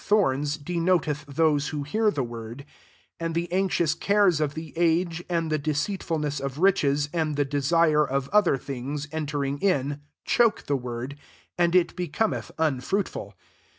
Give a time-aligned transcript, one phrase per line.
[0.01, 2.65] T9 thorns, denoteth those who hear the word;
[3.19, 7.45] 19 arid the anxious cares of the age, and the deceitfulness of riches, and the
[7.45, 11.19] desire of other things en tering in, choke the word;
[11.55, 13.35] and it becometh unfruitful.